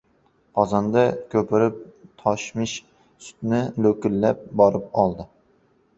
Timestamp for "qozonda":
0.59-1.03